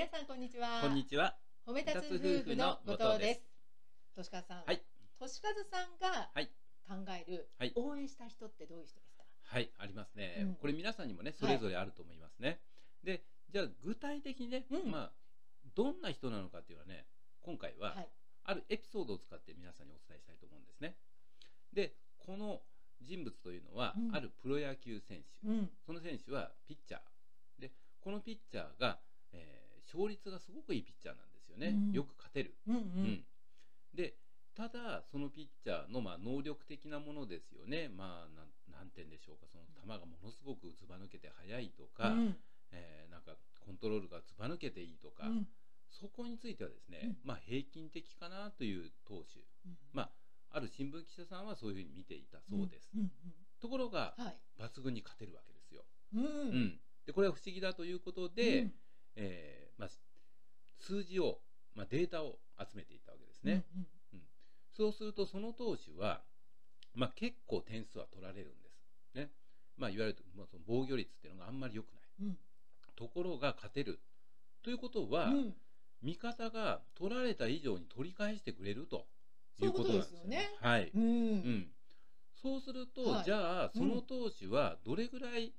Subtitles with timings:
[0.00, 0.80] 皆さんこんにちは。
[0.80, 1.36] こんにちは。
[1.68, 3.42] 褒め立つ夫婦の後藤です。
[4.16, 4.64] としかずさん。
[4.64, 4.80] はい。
[5.18, 6.48] としかずさんがはい。
[6.88, 9.24] 考える、はい応援した人ってどういう人ですか？
[9.44, 10.38] はい、ありますね。
[10.40, 12.60] うんこれ皆さんにもね、それぞれあると思いますね。
[13.04, 13.20] で、
[13.52, 15.12] じゃあ具体的にね、うんまあ
[15.76, 17.04] どんな人なのかっていうのはね、
[17.42, 18.08] 今回ははい。
[18.44, 20.96] あるエピソードを使って皆さんにお伝えしたいと思うんですね。
[21.74, 21.92] で、
[22.24, 22.62] この
[23.02, 25.46] 人物というのは、うんあるプロ野球選手。
[25.46, 25.70] うん。
[25.84, 27.60] その選手はピッチャー。
[27.60, 27.70] で、
[28.00, 28.98] このピッチャーが、
[29.34, 31.68] えー勝率がすごくいいピッチャーなんですよね。
[31.68, 32.54] うんよく勝てる。
[32.66, 32.84] うんううん
[33.18, 33.24] ん。
[33.94, 34.14] で、
[34.54, 37.88] ただ、そのピッチャーのまあ能力的なものですよね。
[37.88, 39.46] まあ、なんなんて言うんでしょうか。
[39.50, 42.36] その球がものすごくずば抜けて速いとか、うん
[42.72, 45.48] えーなんかコントロールがずば抜けていいとか、うん
[45.90, 49.40] そこについてはですね、うんまあ平均的かなという投手。
[49.66, 50.10] うんまあ、
[50.56, 52.90] ある新聞記者さんはそういうふうに見ていたそうです。
[52.94, 53.10] うん
[53.60, 54.38] ところがうん、はい。
[54.58, 55.84] 抜群に勝てるわけですよ。
[56.14, 56.24] うん。
[56.24, 58.72] うんで、これは不思議だということで、うん
[59.16, 59.69] えーまあ、
[60.90, 61.38] 数字を、
[61.76, 63.64] まあ、データを集めていったわけですね。。
[63.76, 63.86] うん
[64.72, 66.22] そうすると、その投手は、
[66.94, 69.16] まあ、結構点数は取られるんです。
[69.16, 69.30] ね。
[69.76, 72.02] まあ、いわゆる、まあ、その防御率っていうのがあんまり良くない。
[72.22, 72.38] うん。
[72.96, 74.00] ところが勝てる。
[74.62, 75.54] ということは、うん。
[76.02, 79.06] 味方が取られた以上に取り返してくれると
[79.58, 80.48] そいううことなんですよね。
[80.60, 80.90] はい。
[80.94, 80.98] う。
[80.98, 81.66] うんん。
[82.40, 85.52] そうすると、はいじゃあ、うんその投手はどれぐらい、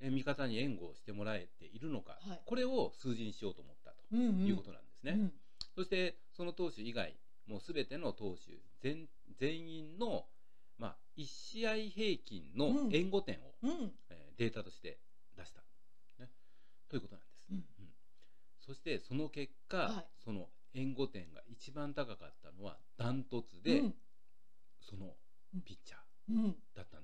[0.00, 4.46] え味方に援護をしてもらえているのか、はいこれを数字にしようと思ったとうんうん。
[4.46, 5.12] いうことなんですね。
[5.12, 5.32] うん
[5.74, 7.16] そして、その投手以外、
[7.46, 9.08] もうすべての投手全
[9.40, 10.24] 全員の、
[10.78, 13.92] まあ、1試合平均のうん援護点を、うん。
[14.10, 14.98] えーデータとして
[15.36, 15.60] 出した、
[16.18, 16.28] ね、
[16.88, 17.42] ということなんです。
[17.50, 17.64] うん
[18.60, 23.94] そして、その結果、はいその援護点が一番高かったのはダントツで、うん
[24.80, 25.16] その
[25.64, 26.00] ピッチャー
[26.34, 26.56] うん。
[26.74, 27.03] だったん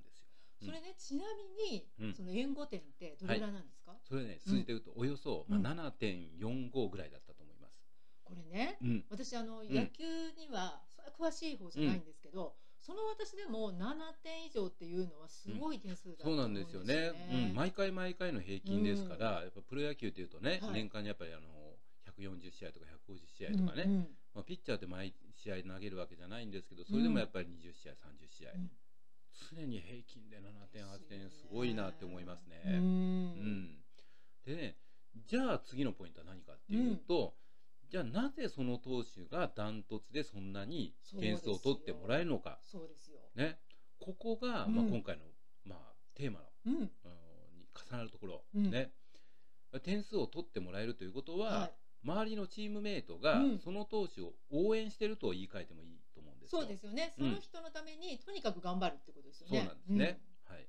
[0.65, 3.97] それね、ちなみに、うんその援護点ってどれぐらいなんですか？
[4.07, 7.81] それね、数字で言うと、およそ、うんまあ、7.45ぐらいだったと思います。
[8.23, 8.77] これね。
[8.81, 9.05] うん。
[9.09, 17.19] 私あのん野球にはそれは詳しい方じゃないんですけど、その私でも7点以上っていうのはすごい点数だとそうな思うんですよんですよね。
[17.19, 17.47] ね。
[17.49, 17.55] うん。
[17.55, 21.47] 毎回毎回の平均ですから、やっぱプロ野球っていうとね、はい年間にやっぱりあの、
[22.17, 27.95] 140試合とか150試合とかね、うんうんまあ、ピッチャーって毎試合投げるわけじゃないんですけど、それでもやっぱり20試合、30
[28.29, 28.71] 試合、うん
[29.53, 32.61] 常に平均で7点、8点、すごいなって思いますね。
[32.65, 33.83] うんうん、
[34.45, 34.77] でね、
[35.27, 37.35] じゃあ次のポイントは何かっていうと、
[37.89, 43.19] じゃあなぜその投手がダントツでそんなに点数を取ってもらえるのか、そうですよ。
[43.35, 43.59] ね、
[43.99, 45.23] ここが、うんまあ、今回の、
[45.65, 46.73] まあ、テーマの、うん。
[46.75, 46.91] うん
[47.57, 48.91] に重なるところ、うんね、
[49.83, 51.71] 点数を取ってもらえるということは、はい。
[52.03, 56.00] 周りのチームメイトがうんその投手を応援してると言い換えてもいい。
[56.51, 57.13] そうですよね。
[57.17, 59.59] そうんの人のためにとにかく頑張るってことですよね。
[59.59, 60.19] そうなんですね。
[60.43, 60.67] はい。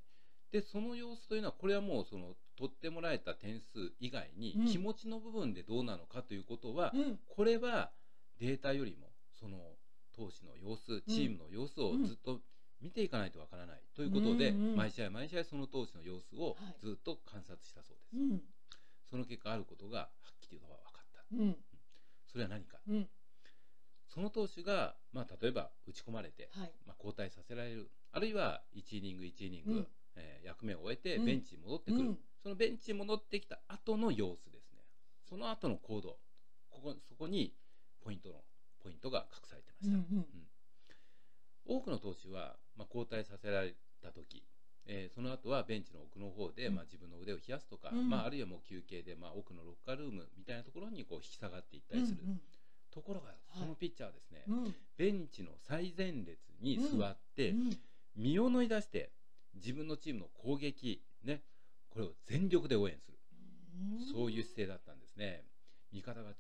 [0.53, 6.95] で、その様子というのは、これはもうその取ってもらえた点数以外に、うん気持ちの部分でどうなのかということは。
[7.27, 7.91] これは
[8.39, 9.11] データよりも、
[9.41, 9.59] その
[10.15, 12.41] 投手の様子、チームの様子をうんずっと
[12.81, 18.17] 見ていかないとわからないということで、毎試合毎試合その投手の様子をはいずっと観察したそうです。
[18.17, 18.43] うん。
[19.11, 21.25] その結果あることがはっきりと分かった。
[21.33, 21.57] うん。
[22.31, 22.79] それは何か。
[24.17, 24.21] うん。
[24.21, 26.73] その投手が、まあ、例えば打ち込まれて、はい。
[26.87, 27.91] まあ、交代させられる。
[28.13, 29.87] あるいは1イニング1イニング、うん。
[30.17, 31.25] えー役目を終えてうん。
[31.25, 32.19] ベンチに戻ってくる、うん。
[32.43, 34.85] そのベンチに戻ってきた後の様子ですね。
[35.29, 36.19] その後の行動。
[36.71, 37.55] ここそこに
[38.01, 38.45] ポイントの
[38.83, 40.49] ポイントが隠されてました、うんうん。
[41.65, 44.43] 多くの投手は、まあ、交代させられた時
[44.87, 46.75] えーその後はベンチの奥の方で、うん。
[46.75, 48.11] まあ、自分の腕を冷やすとか、うん。
[48.11, 52.41] まあ、あるいはもう休憩で、まあ、奥のロッカールームみたいなところにこう引き下がっていったりする、うん
[52.93, 54.65] ところがそのピッチャーはですね、うん。
[54.65, 54.75] うん。
[54.97, 57.71] ベンチの最前列に座って、うん。
[58.17, 59.11] 身を乗り出して
[59.55, 61.43] 自分のチームの攻撃ね
[61.91, 63.19] これを全力で応援する、
[64.13, 65.45] そういう姿勢だったんですね。
[65.93, 66.31] 味方が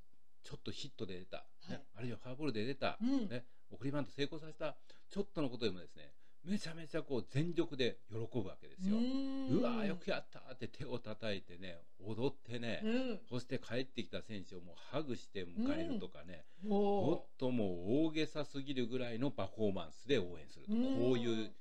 [0.42, 1.70] ちょっとヒットで出た、はい。
[1.72, 3.28] ね、あるいはフォアボールで出た、うん。
[3.28, 4.76] ね、送りバント成功させた。
[5.10, 6.10] ちょっとのことでもですね
[6.44, 13.20] めちゃめちゃこう全力で喜ぶわけですよ、うわーよくやったーって手を叩いてね踊ってね、うん。
[13.28, 20.82] そして帰ってきた選手をもうハグして迎えるとかね、ももっともう大げさすぎるぐらいのパフォーマンスで応援すると、うん。
[20.98, 21.52] こういう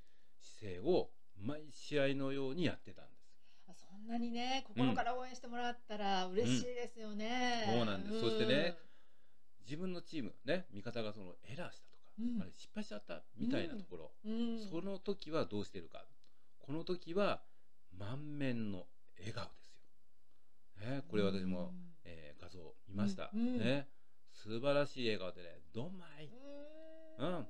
[0.42, 1.10] 姿勢を
[1.40, 3.22] 毎試合のようにやってたんです。
[3.68, 7.78] あそんなにね心から応援してもらったら嬉しいですよね、うん。
[7.78, 8.20] そうなんです。
[8.20, 8.76] そしてね
[9.64, 12.42] 自分のチームね味方がそのエラーしたうん。
[12.42, 16.06] あれ失敗しちゃったみたいなところ、うん、その時はどうしてるか。
[16.60, 17.42] この時は
[17.92, 18.88] 満面の
[19.18, 19.72] 笑顔です
[20.86, 20.92] よ。
[20.96, 21.74] ね、これ私も、
[22.04, 23.40] えー画像見ました、うん。
[23.40, 23.60] うん。
[23.60, 23.88] ね
[24.32, 26.26] 素晴らしい笑顔でね「どんまい」
[27.20, 27.30] ううん。
[27.42, 27.48] ん、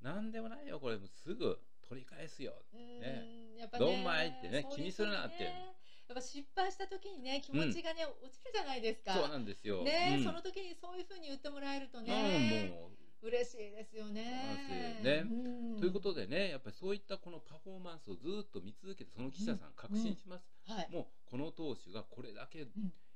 [0.00, 2.64] なんでもないよこれもうすぐ取り返すよ。
[2.72, 3.00] うん。
[3.00, 3.56] ね。
[3.58, 5.44] やっぱねどんまいってね気にするなって。
[5.44, 9.14] やっぱ失敗した時にね気持ちがね、落ちるじゃないですか。
[9.14, 9.84] そうなんですよ。
[9.84, 10.24] ね、うん。
[10.24, 12.79] その時にそういうふうに言ってもらえるとうんね、もう
[13.22, 15.00] 嬉しいですよね。
[15.02, 20.44] ねうんということでね、やっぱりそういったこのパフォーマンスをずっと見続けて、その記者さん確信します。
[20.66, 20.88] はい。
[20.90, 22.68] もうこの投手がこれだけん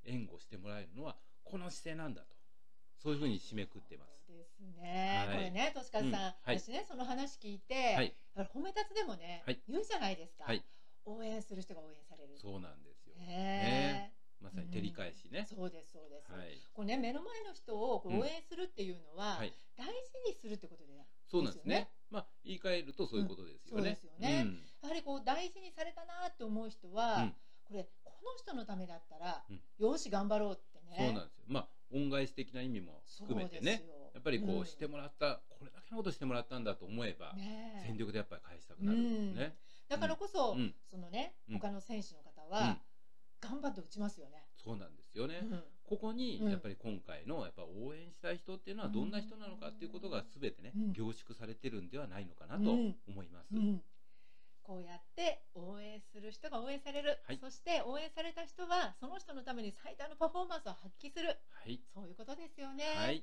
[0.05, 2.37] 援護してもらえるのはこの姿勢なんだと、
[3.03, 4.15] そういうふうに締めくってます。
[4.29, 5.25] ですね。
[5.29, 8.15] はいこれね、としかさん、うんはい私ねその話聞いて、はい、
[8.53, 10.45] 褒め立つでもね、はい言うじゃないですか。
[10.45, 10.63] はい
[11.07, 12.37] 応援する人が応援される。
[12.41, 13.17] そうなんですよ。
[13.17, 15.47] ねまさに照り返しね。
[15.49, 16.33] そうですそうです。
[16.33, 19.55] はい、こうね目の前の人を応援するっていうのは、はい、大事
[20.27, 21.89] にするってことで、ね、そうなんですね。
[22.11, 23.99] まあ言い換えるとそういうことですよね。
[24.01, 24.25] うん。
[24.25, 24.43] よね。
[24.43, 24.69] うん。
[24.83, 27.35] やはりこう大事にされたなって思う人は、うん。
[27.65, 29.61] これこの人のためだったら、うん。
[29.79, 30.97] よし頑張ろうってね。
[30.99, 31.45] そうなんですよ。
[31.49, 33.83] まあ恩返し的な意味も含めてね、
[34.15, 37.35] やっぱりこうしてもらった、これだけのことしてもらったんだと思えば、
[37.87, 39.57] 全力でやっぱり返したくなるんですね。
[39.89, 40.75] だからこそ、うん。
[40.91, 41.59] そのねうん。
[41.59, 42.51] 他の選手の方うん。
[42.51, 42.79] は、
[43.41, 44.45] 頑張って打ちますよね。
[44.57, 45.43] そうなんですよね。
[45.91, 46.51] うんここにうん。
[46.51, 50.93] やっぱり今回のやっぱ応援したい人っていうのはどんな人なのかっていうことが全てね、うん。
[50.93, 52.97] 凝縮されてるんではないのかなとうん。
[53.07, 53.55] 思います。
[53.55, 53.83] うん。
[54.63, 57.39] こうやって応援する人が応援される、はい。
[57.39, 61.37] そして応援された人はその人のために最大のパフォーマンスを発揮する。
[61.63, 63.23] はい、そういうことですよね、はい、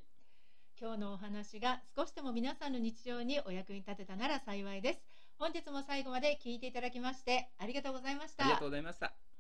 [0.80, 5.02] 今日のお話が少しでも皆さんの日常にお役に立てたなら幸いです。
[5.40, 8.44] 本日も最後まで聞いていただきましてありがとうございました。
[8.44, 9.31] ありがとうございました。